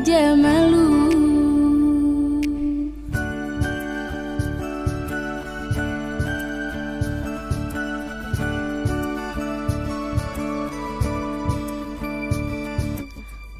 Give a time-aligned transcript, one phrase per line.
[0.00, 0.88] jamalu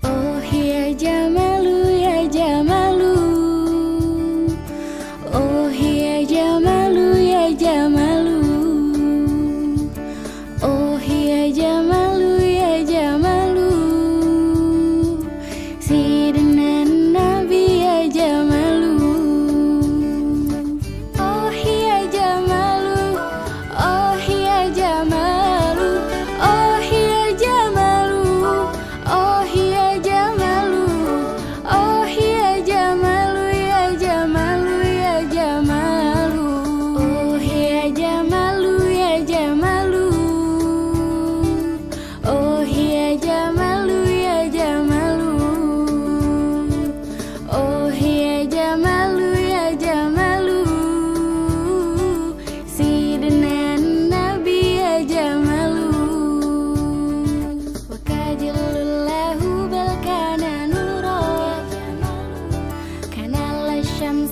[0.02, 0.92] Oh ya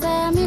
[0.01, 0.38] things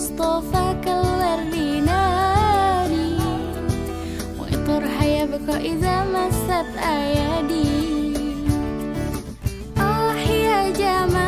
[0.00, 3.20] Stofa keluar binari,
[4.40, 4.54] woi.
[4.64, 7.68] Tur hayabeko iza maset ayadi,
[9.76, 11.19] oh hiya jama.